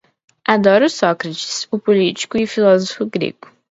Adoro 0.47 0.85
o 0.85 0.89
Sócrates, 0.89 1.67
o 1.69 1.77
político 1.77 2.35
e 2.35 2.45
o 2.45 2.47
filósofo 2.47 3.05
grego. 3.05 3.47